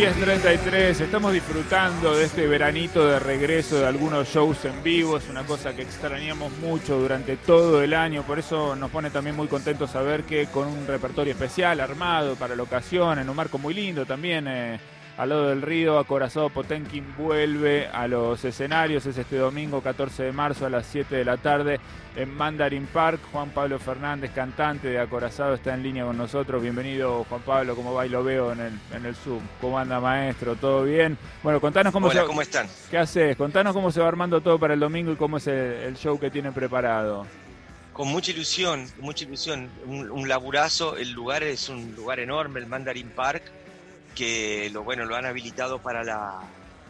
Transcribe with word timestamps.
10.33, 0.00 0.98
estamos 1.02 1.30
disfrutando 1.30 2.16
de 2.16 2.24
este 2.24 2.46
veranito 2.46 3.06
de 3.06 3.18
regreso 3.18 3.78
de 3.78 3.86
algunos 3.86 4.26
shows 4.26 4.64
en 4.64 4.82
vivo, 4.82 5.18
es 5.18 5.28
una 5.28 5.44
cosa 5.44 5.76
que 5.76 5.82
extrañamos 5.82 6.50
mucho 6.56 6.98
durante 6.98 7.36
todo 7.36 7.82
el 7.82 7.92
año, 7.92 8.22
por 8.22 8.38
eso 8.38 8.74
nos 8.76 8.90
pone 8.90 9.10
también 9.10 9.36
muy 9.36 9.46
contentos 9.46 9.90
saber 9.90 10.22
que 10.22 10.46
con 10.46 10.68
un 10.68 10.86
repertorio 10.86 11.34
especial 11.34 11.80
armado 11.80 12.34
para 12.36 12.56
la 12.56 12.62
ocasión, 12.62 13.18
en 13.18 13.28
un 13.28 13.36
marco 13.36 13.58
muy 13.58 13.74
lindo 13.74 14.06
también, 14.06 14.48
eh, 14.48 14.80
al 15.20 15.28
lado 15.28 15.48
del 15.48 15.60
río, 15.60 15.98
Acorazado 15.98 16.48
Potenkin 16.48 17.14
vuelve 17.14 17.86
a 17.88 18.08
los 18.08 18.42
escenarios, 18.42 19.04
es 19.04 19.18
este 19.18 19.36
domingo 19.36 19.82
14 19.82 20.22
de 20.22 20.32
marzo 20.32 20.64
a 20.64 20.70
las 20.70 20.86
7 20.86 21.14
de 21.14 21.26
la 21.26 21.36
tarde 21.36 21.78
en 22.16 22.34
Mandarin 22.34 22.86
Park, 22.86 23.20
Juan 23.30 23.50
Pablo 23.50 23.78
Fernández, 23.78 24.30
cantante 24.34 24.88
de 24.88 24.98
Acorazado, 24.98 25.52
está 25.52 25.74
en 25.74 25.82
línea 25.82 26.06
con 26.06 26.16
nosotros, 26.16 26.62
bienvenido 26.62 27.26
Juan 27.28 27.42
Pablo, 27.42 27.76
¿cómo 27.76 27.92
va? 27.92 28.06
Y 28.06 28.08
lo 28.08 28.24
veo 28.24 28.52
en 28.52 28.60
el, 28.60 28.72
en 28.94 29.04
el 29.04 29.14
Zoom, 29.14 29.42
¿cómo 29.60 29.78
anda 29.78 30.00
maestro? 30.00 30.56
¿Todo 30.56 30.84
bien? 30.84 31.18
Bueno, 31.42 31.60
contanos 31.60 31.92
cómo 31.92 32.06
Hola, 32.06 32.22
se... 32.22 32.26
¿cómo 32.26 32.40
están? 32.40 32.66
¿Qué 32.90 32.96
haces? 32.96 33.36
Contanos 33.36 33.74
cómo 33.74 33.92
se 33.92 34.00
va 34.00 34.08
armando 34.08 34.40
todo 34.40 34.58
para 34.58 34.72
el 34.72 34.80
domingo 34.80 35.12
y 35.12 35.16
cómo 35.16 35.36
es 35.36 35.46
el, 35.48 35.54
el 35.54 35.96
show 35.98 36.18
que 36.18 36.30
tienen 36.30 36.54
preparado. 36.54 37.26
Con 37.92 38.08
mucha 38.08 38.30
ilusión, 38.30 38.88
con 38.96 39.04
mucha 39.04 39.24
ilusión. 39.26 39.68
Un, 39.84 40.10
un 40.10 40.28
laburazo, 40.30 40.96
el 40.96 41.10
lugar 41.10 41.42
es 41.42 41.68
un 41.68 41.94
lugar 41.94 42.20
enorme, 42.20 42.60
el 42.60 42.66
Mandarin 42.66 43.10
Park, 43.10 43.42
que 44.20 44.68
lo 44.68 44.84
bueno 44.84 45.06
lo 45.06 45.16
han 45.16 45.24
habilitado 45.24 45.78
para 45.78 46.04
la 46.04 46.42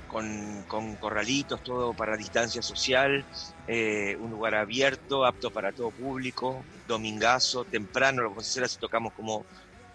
con, 0.09 0.65
corralitos, 0.97 1.63
todo 1.63 1.95
para 1.95 2.17
distancia 2.17 2.61
social, 2.61 3.25
eh, 3.69 4.17
un 4.19 4.33
lugar 4.33 4.57
abierto, 4.57 5.25
apto 5.25 5.53
para 5.53 5.71
todo 5.71 5.93
público, 5.93 6.65
domingazo, 6.89 7.65
temprano, 7.65 8.23
lo 8.23 8.35
a 8.35 8.39
hacer 8.39 8.65
así 8.65 8.81
tocamos 8.81 9.13
como 9.13 9.45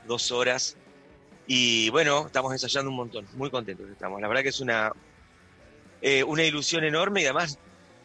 dos 0.07 0.31
horas. 0.31 0.77
Y 1.45 1.89
bueno, 1.89 2.27
estamos 2.27 2.53
ensayando 2.53 2.89
un 2.89 2.95
montón, 2.95 3.27
muy 3.33 3.49
contentos 3.49 3.89
estamos. 3.89 4.21
La 4.21 4.29
verdad 4.29 4.41
que 4.41 4.49
es 4.49 4.61
una, 4.61 4.93
eh, 6.01 6.23
una 6.23 6.45
ilusión 6.45 6.85
enorme 6.85 7.21
y 7.21 7.25
además 7.25 7.59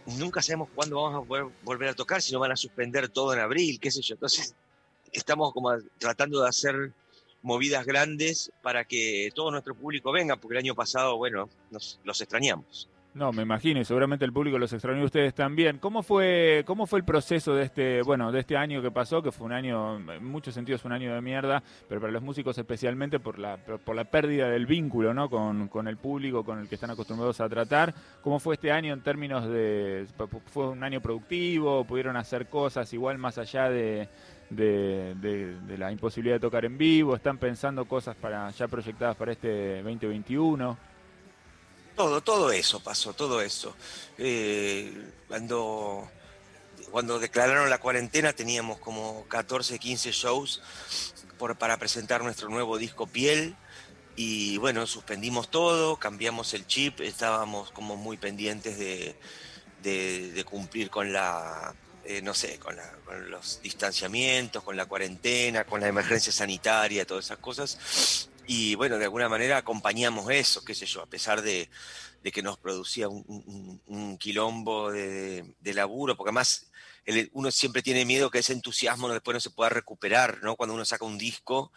nunca 0.06 0.42
sabemos 0.42 0.70
cuándo 0.74 1.00
vamos 1.00 1.24
a 1.24 1.48
volver 1.62 1.88
a 1.88 1.94
tocar, 1.94 2.20
si 2.20 2.32
no 2.32 2.40
van 2.40 2.50
a 2.50 2.56
suspender 2.56 3.08
todo 3.10 3.32
en 3.32 3.38
abril, 3.38 3.78
qué 3.78 3.92
sé 3.92 4.02
yo. 4.02 4.14
Entonces, 4.14 4.56
estamos 5.12 5.52
como 5.52 5.70
tratando 6.00 6.42
de 6.42 6.48
hacer 6.48 6.92
movidas 7.42 7.86
grandes 7.86 8.52
para 8.62 8.84
que 8.84 9.30
todo 9.34 9.50
nuestro 9.50 9.74
público 9.74 10.12
venga, 10.12 10.36
porque 10.36 10.54
el 10.54 10.64
año 10.64 10.74
pasado, 10.74 11.16
bueno, 11.16 11.48
nos, 11.70 12.00
los 12.04 12.20
extrañamos. 12.20 12.88
No, 13.12 13.32
me 13.32 13.42
imagino, 13.42 13.80
y 13.80 13.84
seguramente 13.84 14.24
el 14.24 14.32
público 14.32 14.56
los 14.56 14.72
extrañó 14.72 15.04
ustedes 15.04 15.34
también. 15.34 15.78
¿Cómo 15.78 16.04
fue, 16.04 16.62
cómo 16.64 16.86
fue 16.86 17.00
el 17.00 17.04
proceso 17.04 17.56
de 17.56 17.64
este, 17.64 18.02
bueno, 18.02 18.30
de 18.30 18.38
este 18.38 18.56
año 18.56 18.80
que 18.80 18.92
pasó, 18.92 19.20
que 19.20 19.32
fue 19.32 19.46
un 19.46 19.52
año, 19.52 19.96
en 19.96 20.24
muchos 20.24 20.54
sentidos 20.54 20.84
un 20.84 20.92
año 20.92 21.12
de 21.12 21.20
mierda, 21.20 21.60
pero 21.88 22.00
para 22.00 22.12
los 22.12 22.22
músicos 22.22 22.56
especialmente 22.56 23.18
por 23.18 23.40
la, 23.40 23.56
por 23.56 23.96
la 23.96 24.04
pérdida 24.04 24.48
del 24.48 24.64
vínculo, 24.64 25.12
¿no? 25.12 25.28
Con, 25.28 25.66
con 25.66 25.88
el 25.88 25.96
público, 25.96 26.44
con 26.44 26.60
el 26.60 26.68
que 26.68 26.76
están 26.76 26.92
acostumbrados 26.92 27.40
a 27.40 27.48
tratar. 27.48 27.92
¿Cómo 28.22 28.38
fue 28.38 28.54
este 28.54 28.70
año 28.70 28.94
en 28.94 29.00
términos 29.02 29.44
de, 29.48 30.06
fue 30.46 30.68
un 30.68 30.84
año 30.84 31.00
productivo? 31.00 31.84
¿Pudieron 31.84 32.16
hacer 32.16 32.46
cosas 32.46 32.92
igual 32.92 33.18
más 33.18 33.38
allá 33.38 33.68
de, 33.68 34.08
de, 34.50 35.16
de, 35.16 35.60
de 35.62 35.78
la 35.78 35.90
imposibilidad 35.90 36.36
de 36.36 36.40
tocar 36.40 36.64
en 36.64 36.78
vivo? 36.78 37.16
¿Están 37.16 37.38
pensando 37.38 37.86
cosas 37.86 38.14
para 38.14 38.48
ya 38.50 38.68
proyectadas 38.68 39.16
para 39.16 39.32
este 39.32 39.82
2021? 39.82 40.89
Todo, 41.96 42.20
todo 42.22 42.52
eso 42.52 42.80
pasó, 42.80 43.12
todo 43.12 43.40
eso. 43.40 43.74
Eh, 44.18 44.92
cuando, 45.28 46.08
cuando 46.90 47.18
declararon 47.18 47.70
la 47.70 47.78
cuarentena 47.78 48.32
teníamos 48.32 48.78
como 48.78 49.24
14, 49.28 49.78
15 49.78 50.12
shows 50.12 50.62
por, 51.38 51.56
para 51.56 51.78
presentar 51.78 52.22
nuestro 52.22 52.48
nuevo 52.48 52.78
disco 52.78 53.06
Piel. 53.06 53.56
Y 54.16 54.58
bueno, 54.58 54.86
suspendimos 54.86 55.50
todo, 55.50 55.96
cambiamos 55.96 56.52
el 56.54 56.66
chip, 56.66 57.00
estábamos 57.00 57.70
como 57.70 57.96
muy 57.96 58.16
pendientes 58.16 58.78
de, 58.78 60.44
cumplir 60.44 60.90
con 60.90 61.12
la, 61.12 61.74
eh, 62.04 62.20
no 62.20 62.34
sé, 62.34 62.58
con, 62.58 62.76
la, 62.76 62.92
con, 63.04 63.30
los 63.30 63.62
distanciamientos, 63.62 64.62
con 64.62 64.76
la 64.76 64.86
cuarentena, 64.86 65.64
con 65.64 65.80
la 65.80 65.88
emergencia 65.88 66.32
sanitaria, 66.32 67.06
todas 67.06 67.26
esas 67.26 67.38
cosas. 67.38 68.28
Y 68.52 68.74
bueno, 68.74 68.98
de 68.98 69.04
alguna 69.04 69.28
manera 69.28 69.58
acompañamos 69.58 70.28
eso, 70.28 70.64
qué 70.64 70.74
sé 70.74 70.84
yo, 70.84 71.02
a 71.02 71.06
pesar 71.06 71.40
de, 71.40 71.70
que 72.32 72.42
nos 72.42 72.58
producía 72.58 73.08
un, 73.08 74.18
quilombo 74.18 74.90
de, 74.90 75.54
laburo, 75.62 76.16
porque 76.16 76.30
además 76.30 76.68
uno 77.30 77.52
siempre 77.52 77.80
tiene 77.80 78.04
miedo 78.04 78.28
que 78.28 78.40
ese 78.40 78.52
entusiasmo 78.52 79.08
después 79.08 79.34
no 79.34 79.40
se 79.40 79.50
pueda 79.50 79.70
recuperar, 79.70 80.42
¿no? 80.42 80.56
Cuando 80.56 80.74
uno 80.74 80.84
saca 80.84 81.04
un 81.04 81.16
disco, 81.16 81.70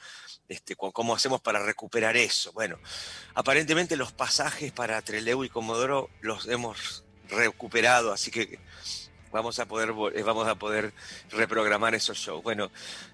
este, 0.50 0.76
¿cómo 0.76 1.14
hacemos 1.14 1.42
para 1.42 1.64
recuperar 1.64 2.18
eso? 2.18 2.52
Bueno, 2.54 2.80
aparentemente 3.36 3.96
los 3.96 4.12
pasajes 4.12 4.72
para 4.72 5.00
Trelew 5.04 5.44
y 5.44 5.50
Comodoro 5.50 6.10
los 6.22 6.48
hemos 6.48 7.04
recuperado, 7.30 8.12
así 8.12 8.32
que 8.32 8.58
vamos 9.34 9.58
a 9.60 9.66
poder 9.66 9.92
vamos 9.92 10.48
a 10.48 10.56
poder 10.56 10.94
reprogramar 11.32 11.96
esos 11.96 12.18
shows. 12.18 12.44
Bueno, 12.44 12.72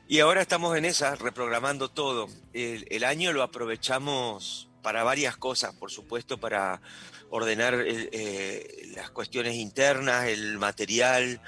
y 0.08 0.20
ahora 0.20 0.42
estamos 0.42 0.78
en 0.78 0.86
esa, 0.86 1.16
reprogramando 1.16 1.90
todo. 1.90 2.28
El, 2.54 3.04
año 3.06 3.32
lo 3.32 3.42
aprovechamos 3.42 4.68
para 4.84 5.04
varias 5.04 5.38
cosas, 5.38 5.74
por 5.74 5.90
supuesto, 5.90 6.38
para 6.38 6.82
ordenar 7.30 7.76
eh, 7.86 8.92
las 8.96 9.10
cuestiones 9.12 9.56
internas, 9.56 10.28
el 10.28 10.58
material, 10.58 11.42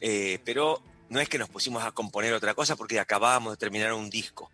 eh, 0.00 0.38
pero 0.44 0.82
no 1.08 1.20
es 1.20 1.28
que 1.28 1.38
nos 1.38 1.48
pusimos 1.48 1.82
a 1.82 1.90
componer 1.90 2.32
otra 2.32 2.54
cosa 2.54 2.76
porque 2.76 3.00
acabábamos 3.00 3.54
de 3.54 3.56
terminar 3.56 3.92
un 3.92 4.08
disco. 4.08 4.50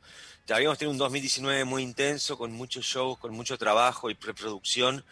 Ya 0.47 0.57
habíamos 0.57 0.79
tenido 0.79 0.93
un 0.93 0.99
2019 0.99 1.65
muy 1.65 1.83
intenso, 1.83 2.39
con 2.39 2.53
muchos 2.53 2.87
shows, 2.87 3.19
con 3.19 3.35
mucho 3.35 3.59
trabajo 3.59 4.09
y 4.09 4.15
preproducción, 4.15 5.05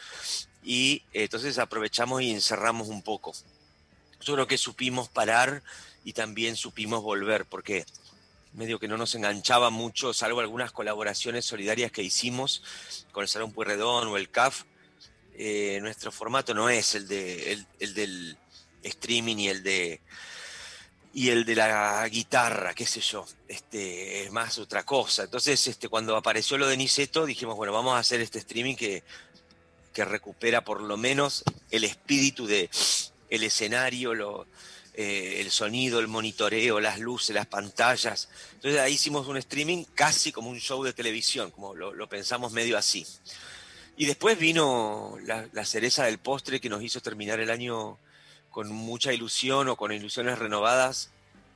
y 0.65 1.03
eh, 1.13 1.25
entonces 1.25 1.59
aprovechamos 1.59 2.23
y 2.23 2.31
encerramos 2.31 2.89
un 2.89 3.03
poco 3.03 3.35
yo 4.21 4.35
creo 4.35 4.47
que 4.47 4.59
supimos 4.59 5.09
parar 5.09 5.63
y 6.05 6.13
también 6.13 6.57
supimos 6.57 7.03
volver, 7.03 7.47
porque 7.47 7.85
medio 8.53 8.79
que 8.79 8.89
no 8.89 8.97
nos 8.97 9.15
enganchaba 9.15 9.71
mucho, 9.71 10.15
salvo 10.15 10.41
algunas 10.41 10.73
colaboraciones 10.73 11.45
solidarias 11.45 11.93
que 11.93 12.03
hicimos 12.03 12.63
con 13.13 13.23
el 13.23 13.29
Salón 13.29 13.53
Pueyrredón 13.53 14.09
o 14.09 14.17
el 14.17 14.31
CAF. 14.31 14.65
Eh, 15.35 15.79
nuestro 15.83 16.11
formato 16.11 16.55
no 16.55 16.71
es 16.71 16.95
el, 16.95 17.07
de, 17.09 17.53
el, 17.53 17.67
el, 17.79 17.95
del 17.95 18.39
streaming 18.83 19.37
y 19.37 19.49
el 19.49 19.63
de 19.63 20.01
y 21.13 21.31
el 21.31 21.47
de 21.47 21.55
la 21.55 22.07
guitarra, 22.09 22.75
qué 22.75 22.85
sé 22.85 23.01
yo, 23.01 23.27
este, 23.49 24.25
es 24.25 24.31
más 24.31 24.59
otra 24.59 24.85
cosa. 24.85 25.25
Entonces, 25.25 25.67
este, 25.67 25.89
cuando 25.89 26.15
apareció 26.15 26.59
lo 26.59 26.67
de 26.67 26.77
Niceto, 26.77 27.25
dijimos, 27.25 27.57
bueno, 27.57 27.73
vamos 27.73 27.95
a 27.95 28.01
hacer 28.01 28.21
este 28.21 28.39
streaming 28.39 28.75
que, 28.77 29.03
que 29.95 30.05
recupera 30.05 30.63
por 30.63 30.83
lo 30.83 30.99
menos 30.99 31.43
el 31.71 31.85
espíritu 31.85 32.47
de, 32.47 32.69
el 33.31 33.43
escenario, 33.43 34.15
lo, 34.15 34.47
eh, 34.95 35.43
el 35.43 35.51
sonido, 35.51 36.01
el 36.01 36.09
monitoreo, 36.09 36.81
las 36.81 36.99
luces, 36.99 37.35
las 37.35 37.47
pantallas. 37.47 38.29
Entonces 38.55 38.81
ahí 38.81 38.95
hicimos 38.95 39.27
un 39.29 39.37
streaming 39.37 39.85
casi 39.95 40.33
como 40.33 40.49
un 40.49 40.59
show 40.59 40.83
de 40.83 40.93
televisión, 40.93 41.51
como 41.51 41.75
lo, 41.75 41.93
lo 41.93 42.09
pensamos 42.09 42.53
medio 42.53 42.79
así. 42.79 43.07
Y 43.99 44.07
después 44.07 44.39
vino 44.39 45.17
la, 45.25 45.49
la, 45.53 45.65
cereza 45.65 46.05
del 46.05 46.19
postre 46.19 46.61
que 46.61 46.69
nos 46.69 46.83
hizo 46.83 47.01
terminar 47.01 47.41
el 47.41 47.51
año 47.51 47.99
con 48.51 48.73
mucha 48.73 49.13
ilusión 49.13 49.69
o 49.69 49.77
con 49.77 49.93
ilusiones 49.93 50.39
renovadas, 50.39 51.11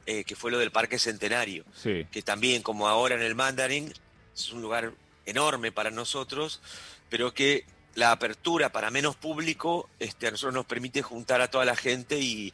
eh, 0.05 0.25
que 0.25 0.37
fue 0.37 0.51
lo 0.51 0.59
del 0.59 0.71
Parque 0.71 0.99
Centenario, 0.99 1.65
sí. 1.75 2.07
que 2.11 2.21
también 2.21 2.63
como 2.63 2.89
ahora 2.89 3.15
en 3.15 3.23
el 3.23 3.35
Mandarin 3.35 3.93
es 4.35 4.53
un 4.53 4.61
lugar 4.61 4.93
enorme 5.25 5.73
para 5.73 5.91
nosotros, 5.91 6.61
pero 7.09 7.33
que 7.33 7.65
la 7.95 8.13
apertura 8.13 8.71
para 8.71 8.91
menos 8.91 9.17
público 9.17 9.89
este, 9.99 10.29
a 10.29 10.31
nosotros 10.31 10.55
nos 10.55 10.67
permite 10.67 11.03
juntar 11.03 11.41
a 11.41 11.51
toda 11.51 11.65
la 11.65 11.77
gente 11.77 12.19
y, 12.19 12.53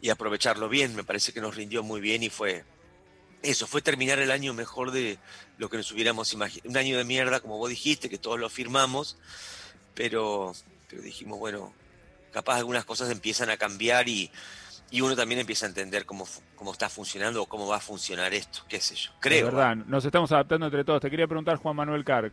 y, 0.00 0.10
aprovecharlo 0.10 0.68
bien. 0.68 0.96
Me 0.96 1.04
parece 1.04 1.32
que 1.32 1.40
nos 1.40 1.54
rindió 1.54 1.82
muy 1.82 2.00
bien 2.00 2.22
y 2.22 2.30
fue 2.30 2.64
eso, 3.42 3.66
fue 3.66 3.82
terminar 3.82 4.18
el 4.18 4.30
año 4.30 4.54
mejor 4.54 4.92
de 4.92 5.18
lo 5.58 5.68
que 5.68 5.76
nos 5.76 5.90
hubiéramos 5.92 6.32
imaginado. 6.32 6.70
Un 6.70 6.76
año 6.76 6.96
de 6.96 7.04
mierda, 7.04 7.40
como 7.40 7.58
vos 7.58 7.70
dijiste, 7.70 8.08
que 8.08 8.18
todos 8.18 8.38
lo 8.38 8.48
firmamos, 8.48 9.18
pero, 9.94 10.52
pero 10.88 11.02
dijimos, 11.02 11.38
bueno, 11.38 11.72
capaz 12.32 12.56
algunas 12.56 12.84
cosas 12.84 13.10
empiezan 13.10 13.50
a 13.50 13.56
cambiar 13.56 14.08
y, 14.08 14.30
y 14.90 15.00
uno 15.00 15.16
también 15.16 15.40
empieza 15.40 15.66
a 15.66 15.70
entender 15.70 16.06
cómo, 16.06 16.26
cómo 16.54 16.72
está 16.72 16.88
funcionando 16.88 17.42
o 17.42 17.46
cómo 17.46 17.66
va 17.66 17.76
a 17.76 17.80
funcionar 17.80 18.32
esto, 18.32 18.60
qué 18.68 18.80
sé 18.80 18.94
yo. 18.94 19.10
Creo. 19.20 19.48
Es 19.48 19.54
verdad, 19.54 19.76
nos 19.76 20.04
estamos 20.04 20.30
adaptando 20.32 20.66
entre 20.66 20.84
todos. 20.84 21.00
Te 21.00 21.10
quería 21.10 21.26
preguntar, 21.26 21.56
Juan 21.56 21.76
Manuel 21.76 22.04
Carr, 22.04 22.30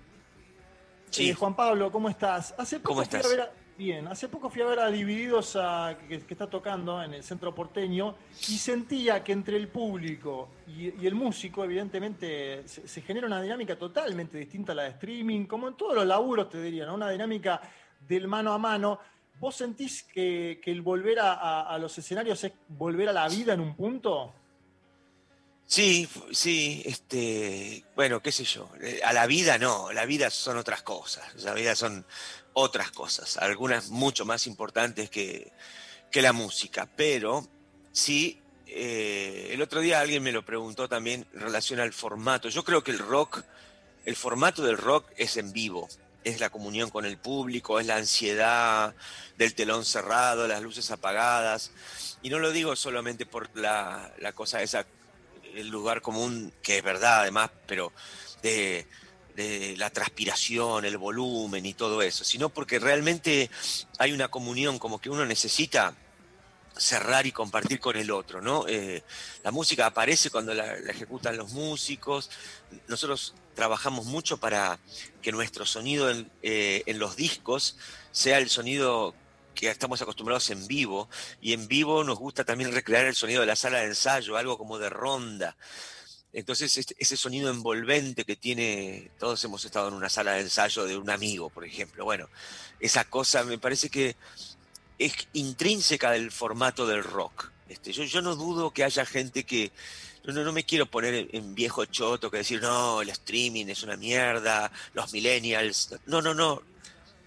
Sí. 1.09 1.29
Eh, 1.29 1.33
Juan 1.33 1.55
Pablo, 1.55 1.91
¿cómo 1.91 2.09
estás? 2.09 2.53
Hace 2.57 2.77
poco 2.79 2.89
¿Cómo 2.89 3.01
estás? 3.01 3.21
Fui 3.25 3.33
a 3.33 3.35
ver 3.37 3.45
a, 3.45 3.51
Bien, 3.77 4.07
hace 4.09 4.27
poco 4.27 4.49
fui 4.49 4.61
a 4.61 4.65
ver 4.65 4.79
a 4.79 4.91
Divididos 4.91 5.55
a- 5.55 5.97
que, 6.09 6.19
que 6.19 6.33
está 6.33 6.49
tocando 6.49 7.01
en 7.01 7.13
el 7.13 7.23
centro 7.23 7.55
porteño 7.55 8.13
y 8.49 8.57
sentía 8.57 9.23
que 9.23 9.31
entre 9.31 9.55
el 9.55 9.69
público 9.69 10.49
y, 10.67 11.01
y 11.01 11.07
el 11.07 11.15
músico, 11.15 11.63
evidentemente, 11.63 12.67
se, 12.67 12.85
se 12.89 13.01
genera 13.01 13.25
una 13.27 13.41
dinámica 13.41 13.77
totalmente 13.77 14.37
distinta 14.37 14.73
a 14.73 14.75
la 14.75 14.83
de 14.83 14.89
streaming, 14.89 15.45
como 15.45 15.69
en 15.69 15.75
todos 15.75 15.95
los 15.95 16.05
laburos, 16.05 16.49
te 16.49 16.61
diría, 16.61 16.85
¿no? 16.85 16.95
Una 16.95 17.09
dinámica 17.09 17.61
del 18.05 18.27
mano 18.27 18.51
a 18.51 18.57
mano. 18.57 18.99
¿Vos 19.39 19.55
sentís 19.55 20.03
que, 20.03 20.59
que 20.61 20.71
el 20.71 20.81
volver 20.81 21.17
a, 21.21 21.33
a- 21.35 21.61
a 21.73 21.77
los 21.77 21.97
escenarios 21.97 22.43
es 22.43 22.51
volver 22.67 23.07
a 23.07 23.13
la 23.13 23.29
vida 23.29 23.53
en 23.53 23.61
un 23.61 23.75
punto? 23.77 24.33
Sí, 25.69 26.09
sí, 26.31 26.81
este, 26.83 27.83
bueno, 27.95 28.23
qué 28.23 28.31
sé 28.31 28.43
yo, 28.43 28.71
eh, 28.81 29.01
a 29.03 29.13
la 29.13 29.27
vida 29.27 29.59
no, 29.59 29.91
la 29.93 30.05
vida 30.05 30.31
son 30.31 30.57
otras 30.57 30.81
cosas, 30.81 31.43
la 31.43 31.53
vida 31.53 31.75
son 31.75 32.07
otras 32.53 32.89
cosas, 32.89 33.37
algunas 33.37 33.91
mucho 33.91 34.25
más 34.25 34.47
importantes 34.47 35.11
que, 35.11 35.51
que 36.09 36.23
la 36.23 36.33
música, 36.33 36.89
pero 36.95 37.47
sí, 37.91 38.41
eh, 38.65 39.49
el 39.51 39.61
otro 39.61 39.81
día 39.81 39.99
alguien 39.99 40.23
me 40.23 40.31
lo 40.31 40.43
preguntó 40.43 40.89
también 40.89 41.27
en 41.35 41.39
relación 41.39 41.79
al 41.79 41.93
formato, 41.93 42.49
yo 42.49 42.63
creo 42.63 42.83
que 42.83 42.89
el 42.89 42.97
rock, 42.97 43.43
el 44.05 44.15
formato 44.15 44.63
del 44.63 44.75
rock 44.75 45.05
es 45.17 45.37
en 45.37 45.53
vivo, 45.53 45.87
es 46.23 46.39
la 46.39 46.49
comunión 46.49 46.89
con 46.89 47.05
el 47.05 47.19
público, 47.19 47.79
es 47.79 47.85
la 47.85 47.97
ansiedad 47.97 48.95
del 49.37 49.53
telón 49.53 49.85
cerrado, 49.85 50.47
las 50.47 50.63
luces 50.63 50.89
apagadas, 50.89 51.73
y 52.23 52.31
no 52.31 52.39
lo 52.39 52.51
digo 52.51 52.75
solamente 52.75 53.27
por 53.27 53.55
la, 53.55 54.11
la 54.17 54.33
cosa 54.33 54.63
esa 54.63 54.87
el 55.55 55.67
lugar 55.69 56.01
común, 56.01 56.53
que 56.61 56.77
es 56.77 56.83
verdad 56.83 57.21
además, 57.21 57.51
pero 57.67 57.91
de, 58.41 58.85
la 59.77 59.89
transpiración, 59.89 60.83
el 60.83 60.97
volumen 60.97 61.65
y 61.65 61.73
todo 61.73 62.01
eso, 62.01 62.25
sino 62.25 62.49
porque 62.49 62.77
realmente 62.77 63.49
hay 63.97 64.11
una 64.11 64.27
comunión 64.27 64.79
como 64.79 64.99
que 64.99 65.09
uno 65.09 65.25
necesita 65.25 65.95
cerrar 66.75 67.25
y 67.25 67.31
compartir 67.31 67.79
con 67.79 67.95
el 67.95 68.11
otro, 68.11 68.41
¿no? 68.41 68.65
Eh, 68.67 69.01
la 69.43 69.51
música 69.51 69.85
aparece 69.85 70.29
cuando 70.29 70.53
la, 70.53 70.77
la 70.79 70.91
ejecutan 70.91 71.37
los 71.37 71.53
músicos, 71.53 72.29
nosotros 72.87 73.33
trabajamos 73.55 74.05
mucho 74.05 74.37
para 74.37 74.79
que 75.21 75.31
nuestro 75.31 75.65
sonido 75.65 76.09
en, 76.09 76.31
eh, 76.41 76.83
en 76.85 76.99
los 76.99 77.15
discos 77.15 77.77
sea 78.11 78.37
el 78.37 78.49
sonido 78.49 79.13
que 79.59 79.69
estamos 79.69 80.01
acostumbrados 80.01 80.49
en 80.51 80.65
vivo, 80.67 81.09
y 81.41 81.51
en 81.51 81.67
vivo 81.67 82.03
nos 82.05 82.17
gusta 82.17 82.45
también 82.45 82.71
recrear 82.71 83.05
el 83.05 83.15
sonido 83.15 83.41
de 83.41 83.47
la 83.47 83.57
sala 83.57 83.79
de 83.79 83.87
ensayo, 83.87 84.37
algo 84.37 84.57
como 84.57 84.79
de 84.79 84.89
ronda. 84.89 85.57
Entonces, 86.31 86.77
este- 86.77 86.95
ese 86.97 87.17
sonido 87.17 87.49
envolvente 87.49 88.23
que 88.23 88.37
tiene, 88.37 89.11
todos 89.19 89.43
hemos 89.43 89.65
estado 89.65 89.89
en 89.89 89.95
una 89.95 90.09
sala 90.09 90.33
de 90.33 90.41
ensayo 90.41 90.85
de 90.85 90.95
un 90.95 91.09
amigo, 91.09 91.49
por 91.49 91.65
ejemplo. 91.65 92.05
Bueno, 92.05 92.29
esa 92.79 93.03
cosa 93.03 93.43
me 93.43 93.57
parece 93.57 93.89
que 93.89 94.15
es 94.97 95.13
intrínseca 95.33 96.11
del 96.11 96.31
formato 96.31 96.87
del 96.87 97.03
rock. 97.03 97.51
Este, 97.67 97.91
yo, 97.91 98.03
yo 98.03 98.21
no 98.21 98.35
dudo 98.35 98.71
que 98.71 98.83
haya 98.85 99.05
gente 99.05 99.43
que. 99.43 99.71
No, 100.23 100.33
no, 100.33 100.43
no 100.43 100.51
me 100.53 100.63
quiero 100.65 100.85
poner 100.85 101.29
en 101.33 101.55
viejo 101.55 101.83
choto 101.85 102.29
que 102.31 102.37
decir, 102.37 102.61
no, 102.61 103.01
el 103.01 103.09
streaming 103.09 103.65
es 103.67 103.83
una 103.83 103.97
mierda, 103.97 104.71
los 104.93 105.11
millennials. 105.11 105.95
No, 106.05 106.21
no, 106.21 106.33
no. 106.33 106.61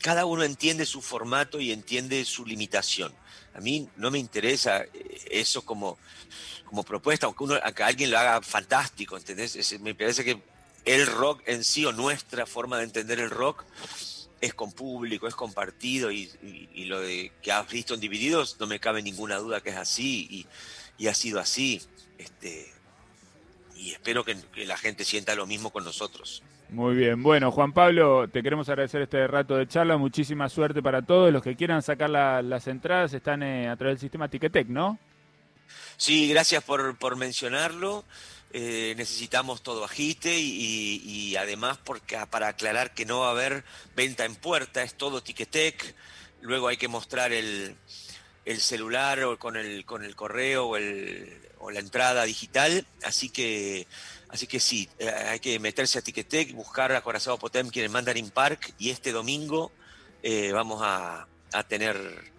Cada 0.03 0.27
uno 0.27 0.43
entiende 0.43 0.85
su 0.85 1.01
formato 1.01 1.61
y 1.61 1.73
entiende 1.73 2.25
su 2.25 2.45
limitación. 2.45 3.15
A 3.55 3.61
mí 3.61 3.89
no 3.97 4.11
me 4.11 4.19
interesa 4.19 4.83
eh, 4.83 4.91
eso 5.31 5.63
como, 5.63 5.99
como 6.65 6.83
propuesta, 6.83 7.27
aunque, 7.27 7.45
uno, 7.45 7.55
aunque 7.63 7.83
alguien 7.83 8.11
lo 8.11 8.19
haga 8.19 8.43
fantástico, 8.43 9.17
¿entendés? 9.17 9.81
Me 9.81 9.95
parece 9.95 10.25
que 10.25 10.43
el 10.85 11.07
rock 11.07 11.43
en 11.47 11.63
sí 11.63 11.85
o 11.85 11.93
nuestra 11.93 12.47
forma 12.47 12.79
de 12.79 12.85
entender 12.85 13.21
el 13.21 13.31
rock 13.31 13.65
es 14.41 14.55
con 14.55 14.73
público, 14.73 15.29
es 15.29 15.37
compartido 15.37 16.11
y, 16.11 16.29
lo 16.75 17.01
de 17.01 17.31
que 17.41 17.53
has 17.53 17.71
visto 17.71 17.95
en 17.95 18.01
Divididos 18.01 18.57
no 18.59 18.67
me 18.67 18.81
cabe 18.81 19.01
ninguna 19.01 19.37
duda 19.37 19.61
que 19.61 19.71
es 19.71 19.77
así 19.77 20.27
y, 20.29 20.47
y 20.99 21.07
ha 21.07 21.15
sido 21.15 21.39
así. 21.39 21.81
Este, 22.19 22.73
y 23.77 23.93
espero 23.93 24.25
que, 24.25 24.37
que 24.53 24.67
la 24.67 24.77
gente 24.77 25.05
sienta 25.05 25.37
lo 25.37 25.47
mismo 25.47 25.71
con 25.71 25.85
nosotros. 25.85 26.43
Muy 26.73 26.95
bien. 26.95 27.23
Bueno, 27.23 27.53
Juan 27.53 27.73
Pablo, 27.75 28.29
te 28.29 28.43
queremos 28.43 28.67
agradecer 28.71 29.03
este 29.03 29.27
rato 29.27 29.57
de 29.57 29.69
charla. 29.69 29.99
Muchísima 29.99 30.49
suerte 30.49 30.83
para 30.83 31.03
todos. 31.03 31.31
Los 31.31 31.43
que 31.43 31.55
quieran 31.55 31.83
sacar 31.83 32.09
la- 32.09 32.41
las 32.41 32.67
entradas 32.67 33.13
están 33.13 33.43
eh, 33.43 33.69
a 33.69 33.77
través 33.77 33.97
del 33.97 34.01
sistema 34.01 34.29
Ticketek, 34.29 34.69
¿no? 34.69 34.99
Sí, 35.99 36.29
gracias 36.31 36.65
por, 36.65 36.97
por 36.97 37.17
mencionarlo. 37.17 38.05
Eh, 38.55 38.95
necesitamos 38.97 39.63
todo 39.63 39.85
agite 39.85 40.35
y, 40.39 41.03
y 41.05 41.37
además 41.37 41.79
porque, 41.85 42.17
para 42.31 42.49
aclarar 42.49 42.95
que 42.95 43.05
no 43.05 43.21
va 43.21 43.29
a 43.29 43.33
haber 43.33 43.65
venta 43.95 44.25
en 44.25 44.35
puerta, 44.35 44.83
es 44.83 44.95
todo 44.95 45.23
Ticketek. 45.23 45.95
Luego 46.41 46.69
hay 46.69 46.79
que 46.79 46.89
mostrar 46.89 47.33
el, 47.33 47.77
el 48.47 48.61
celular 48.61 49.23
o 49.25 49.39
con 49.39 49.57
el, 49.59 49.85
con 49.85 50.05
el 50.05 50.17
correo 50.17 50.69
o, 50.69 50.77
el, 50.79 51.39
o 51.59 51.71
la 51.71 51.81
entrada 51.81 52.25
digital. 52.25 52.87
Así 53.05 53.29
que, 53.29 53.87
así 54.33 54.47
que 54.47 54.59
sí, 54.59 54.89
eh, 54.99 55.09
hay 55.09 55.41
que 55.41 55.59
meterse 55.59 55.99
a 55.99 56.03
Ticketek, 56.03 56.53
buscar 56.55 56.93
a 56.93 57.01
Corazado 57.03 57.39
Potemkin 57.39 57.85
en 57.85 57.93
Mandarin 57.93 58.31
Park 58.31 58.75
y 58.79 58.91
este 58.91 59.13
domingo 59.13 59.71
eh, 60.23 60.51
vamos 60.53 60.81
a, 60.83 61.29
a 61.53 61.63
tener, 61.65 62.33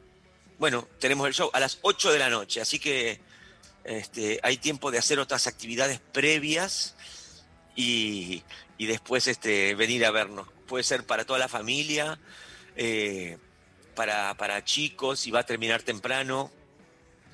bueno, 0.57 0.87
tenemos 0.99 1.27
el 1.27 1.33
show 1.33 1.49
a 1.53 1.59
las 1.59 1.79
8 1.81 2.11
de 2.11 2.19
la 2.19 2.29
noche, 2.29 2.59
así 2.61 2.79
que 2.79 3.21
este, 3.83 4.39
hay 4.43 4.57
tiempo 4.57 4.91
de 4.91 4.97
hacer 4.97 5.19
otras 5.19 5.47
actividades 5.47 5.99
previas 5.99 6.95
y, 7.75 8.43
y 8.77 8.85
después 8.85 9.27
este, 9.27 9.75
venir 9.75 10.05
a 10.05 10.11
vernos. 10.11 10.47
Puede 10.67 10.83
ser 10.83 11.05
para 11.05 11.25
toda 11.25 11.39
la 11.39 11.49
familia, 11.49 12.19
eh, 12.75 13.37
para, 13.95 14.33
para 14.35 14.63
chicos 14.63 15.27
y 15.27 15.31
va 15.31 15.41
a 15.41 15.45
terminar 15.45 15.83
temprano 15.83 16.51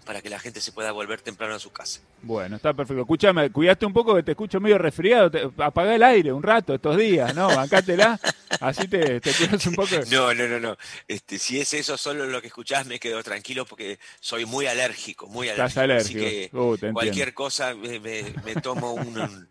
para 0.05 0.21
que 0.21 0.29
la 0.29 0.39
gente 0.39 0.59
se 0.59 0.71
pueda 0.71 0.91
volver 0.91 1.21
temprano 1.21 1.55
a 1.55 1.59
su 1.59 1.71
casa. 1.71 2.01
Bueno, 2.21 2.57
está 2.57 2.74
perfecto. 2.74 3.01
Escúchame, 3.01 3.50
cuidaste 3.51 3.86
un 3.86 3.94
poco 3.94 4.13
que 4.16 4.24
te 4.24 4.31
escucho 4.31 4.60
medio 4.60 4.77
resfriado. 4.77 5.31
Te, 5.31 5.50
apagá 5.57 5.95
el 5.95 6.04
aire 6.04 6.31
un 6.33 6.44
rato 6.44 6.74
estos 6.74 6.98
días, 6.98 7.33
¿no? 7.36 7.48
Bancátela. 7.48 8.19
Así 8.60 8.88
te, 8.88 9.21
te 9.21 9.31
cuidas 9.33 9.66
un 9.68 9.75
poco. 9.75 9.89
No, 10.12 10.33
no, 10.33 10.48
no, 10.48 10.60
no. 10.60 10.77
Este, 11.07 11.39
si 11.39 11.60
es 11.60 11.74
eso 11.74 11.98
solo 11.98 12.25
lo 12.25 12.42
que 12.42 12.48
escuchás, 12.48 12.86
me 12.86 13.00
quedo 13.00 13.24
tranquilo 13.24 13.66
porque 13.66 14.00
soy 14.19 14.45
muy 14.45 14.66
alérgico, 14.68 15.27
muy 15.27 15.48
Estás 15.50 15.77
alérgico. 15.77 16.19
alérgico. 16.19 16.60
Así 16.74 16.79
que 16.82 16.89
Uh, 16.89 16.93
cualquier 16.93 17.34
cosa 17.34 17.74
me, 17.75 18.00
me- 18.00 18.34
me 18.43 18.55
tomo 18.55 18.93
un- 18.93 19.50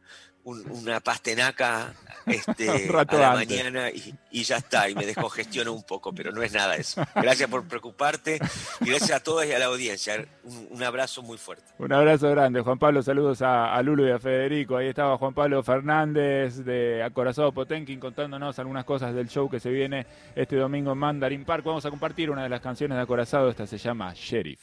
un- 0.48 0.70
una 0.70 1.00
pastenaca 1.00 1.92
este, 2.26 2.68
a 2.90 3.04
la 3.16 3.30
antes. 3.32 3.48
mañana 3.58 3.90
y, 3.90 4.14
y 4.30 4.42
ya 4.44 4.56
está, 4.58 4.88
y 4.88 4.94
me 4.94 5.06
descongestiono 5.06 5.72
un 5.72 5.82
poco, 5.82 6.12
pero 6.12 6.32
no 6.32 6.42
es 6.42 6.52
nada 6.52 6.76
eso. 6.76 7.02
Gracias 7.14 7.48
por 7.48 7.66
preocuparte 7.66 8.38
y 8.80 8.84
gracias 8.88 9.10
a 9.12 9.20
todos 9.22 9.46
y 9.46 9.52
a 9.52 9.58
la 9.58 9.66
audiencia. 9.66 10.24
Un, 10.44 10.68
un 10.70 10.82
abrazo 10.82 11.22
muy 11.22 11.38
fuerte. 11.38 11.64
Un 11.78 11.92
abrazo 11.92 12.30
grande, 12.30 12.60
Juan 12.60 12.78
Pablo. 12.78 13.02
Saludos 13.02 13.42
a, 13.42 13.74
a 13.74 13.82
Lulo 13.82 14.06
y 14.06 14.10
a 14.10 14.18
Federico. 14.18 14.76
Ahí 14.76 14.88
estaba 14.88 15.16
Juan 15.18 15.34
Pablo 15.34 15.62
Fernández 15.62 16.64
de 16.64 17.02
Acorazado 17.02 17.52
Potenkin 17.52 18.00
contándonos 18.00 18.58
algunas 18.58 18.84
cosas 18.84 19.14
del 19.14 19.28
show 19.28 19.48
que 19.48 19.60
se 19.60 19.70
viene 19.70 20.06
este 20.34 20.56
domingo 20.56 20.92
en 20.92 20.98
Mandarin 20.98 21.44
Park. 21.44 21.64
Vamos 21.64 21.84
a 21.86 21.90
compartir 21.90 22.30
una 22.30 22.42
de 22.42 22.48
las 22.48 22.60
canciones 22.60 22.96
de 22.96 23.02
Acorazado. 23.02 23.48
Esta 23.50 23.66
se 23.66 23.78
llama 23.78 24.12
Sheriff. 24.14 24.60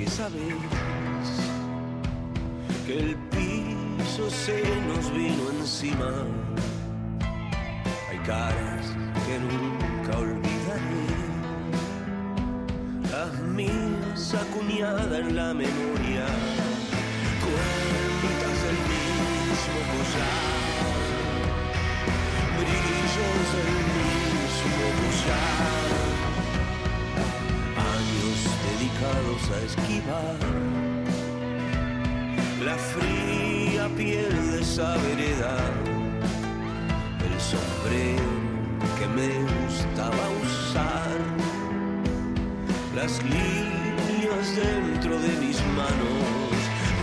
Que 0.00 0.10
sabes 0.10 0.54
que 2.86 2.98
el 2.98 3.16
piso 3.34 4.30
se 4.30 4.62
nos 4.88 5.12
vino 5.12 5.50
encima. 5.58 6.10
Hay 8.08 8.18
caras 8.20 8.86
que 9.26 9.38
nunca 9.38 10.18
olvidaré. 10.18 11.06
Las 13.12 13.32
mías 13.40 14.34
acuñadas 14.34 15.12
en 15.12 15.36
la 15.36 15.52
memoria. 15.52 16.26
Cuentas 17.44 18.56
del 18.64 18.78
mismo 18.94 19.80
collar. 19.92 20.40
Brillos 22.58 23.46
del 23.56 23.72
mismo 23.98 24.86
collar 25.00 26.09
a 29.02 29.64
esquivar. 29.64 30.36
La 32.62 32.76
fría 32.76 33.88
piel 33.96 34.52
de 34.52 34.60
esa 34.60 34.94
vereda, 34.98 35.56
el 37.24 37.40
sombrero 37.40 38.30
que 38.98 39.06
me 39.06 39.30
gustaba 39.64 40.24
usar, 40.42 41.18
las 42.94 43.22
líneas 43.22 44.56
dentro 44.56 45.18
de 45.18 45.32
mis 45.44 45.58
manos, 45.78 46.56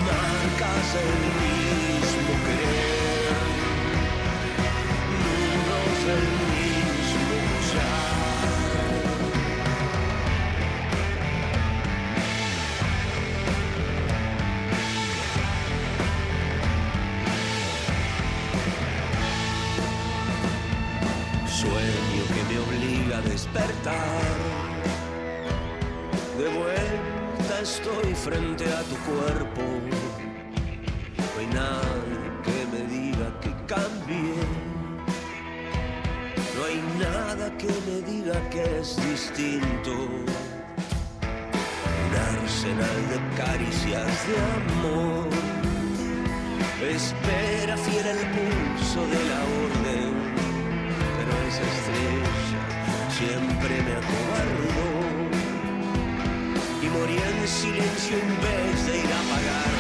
marcas 0.05 0.93
del 0.93 1.15
mismo 1.41 2.33
querer, 2.45 3.37
nudos 5.23 6.05
del 6.05 6.46
despertar. 23.53 23.95
De 26.37 26.47
vuelta 26.57 27.61
estoy 27.61 28.13
frente 28.13 28.65
a 28.65 28.81
tu 28.83 28.95
cuerpo. 29.09 29.61
No 31.17 31.39
hay 31.39 31.47
nada 31.47 32.41
que 32.43 32.65
me 32.71 32.81
diga 32.87 33.39
que 33.41 33.51
cambie. 33.65 34.35
No 36.55 36.65
hay 36.65 36.81
nada 36.99 37.57
que 37.57 37.67
me 37.67 38.01
diga 38.01 38.49
que 38.49 38.79
es 38.79 38.95
distinto. 39.09 39.91
Un 42.03 42.11
arsenal 42.33 42.99
de 43.11 43.19
caricias 43.41 44.27
de 44.27 44.35
amor. 44.57 45.27
Espera 46.81 47.75
fiel 47.77 48.07
el 48.07 48.23
pulso 48.35 49.01
de 49.01 49.21
la 49.31 49.41
orden, 49.65 50.13
pero 51.17 51.31
esa 51.47 51.63
estrella 51.63 52.46
siempre 53.17 53.81
me 53.81 53.93
acobardó 53.93 54.77
y 56.83 56.87
morí 56.87 57.17
en 57.17 57.47
silencio 57.47 58.17
en 58.17 58.41
vez 58.41 58.85
de 58.85 58.99
ir 58.99 59.11
a 59.11 59.19
apagar. 59.21 59.76